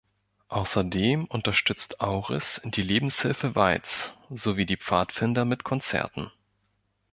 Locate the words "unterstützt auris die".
1.25-2.81